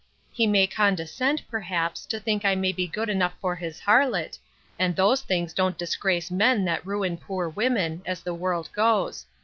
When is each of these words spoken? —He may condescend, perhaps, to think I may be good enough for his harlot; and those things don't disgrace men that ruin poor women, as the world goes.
—He 0.31 0.47
may 0.47 0.65
condescend, 0.65 1.43
perhaps, 1.51 2.07
to 2.07 2.19
think 2.19 2.43
I 2.43 2.55
may 2.55 2.71
be 2.71 2.87
good 2.87 3.07
enough 3.07 3.35
for 3.39 3.55
his 3.55 3.79
harlot; 3.79 4.39
and 4.79 4.95
those 4.95 5.21
things 5.21 5.53
don't 5.53 5.77
disgrace 5.77 6.31
men 6.31 6.65
that 6.65 6.83
ruin 6.83 7.17
poor 7.17 7.47
women, 7.47 8.01
as 8.03 8.21
the 8.23 8.33
world 8.33 8.69
goes. 8.73 9.27